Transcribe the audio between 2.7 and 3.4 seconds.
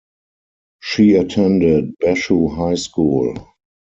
School.